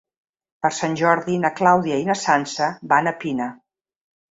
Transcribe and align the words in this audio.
Per 0.65 0.71
Sant 0.77 0.95
Jordi 1.01 1.35
na 1.43 1.51
Clàudia 1.61 2.01
i 2.05 2.09
na 2.09 2.17
Sança 2.23 2.73
van 2.95 3.13
a 3.13 3.17
Pina. 3.23 3.53